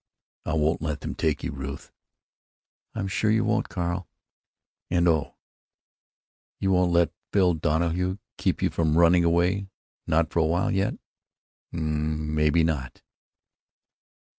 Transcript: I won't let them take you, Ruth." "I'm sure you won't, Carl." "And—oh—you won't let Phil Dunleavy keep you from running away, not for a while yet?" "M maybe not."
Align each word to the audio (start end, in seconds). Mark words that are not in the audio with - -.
I 0.47 0.55
won't 0.55 0.81
let 0.81 1.01
them 1.01 1.13
take 1.13 1.43
you, 1.43 1.51
Ruth." 1.51 1.91
"I'm 2.95 3.07
sure 3.07 3.29
you 3.29 3.45
won't, 3.45 3.69
Carl." 3.69 4.07
"And—oh—you 4.89 6.71
won't 6.71 6.91
let 6.91 7.11
Phil 7.31 7.53
Dunleavy 7.53 8.17
keep 8.35 8.63
you 8.63 8.71
from 8.71 8.97
running 8.97 9.23
away, 9.23 9.69
not 10.07 10.31
for 10.33 10.39
a 10.39 10.45
while 10.47 10.71
yet?" 10.71 10.95
"M 11.71 12.33
maybe 12.33 12.63
not." 12.63 13.03